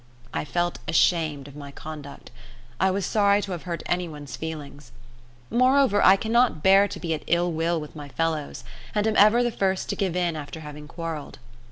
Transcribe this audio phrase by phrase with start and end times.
[0.33, 2.31] I felt ashamed of my conduct;
[2.79, 4.91] I was sorry to have hurt any one's feelings.
[5.51, 8.63] Moreover, I cannot bear to be at ill will with my fellows,
[8.95, 11.37] and am ever the first to give in after having quarrelled.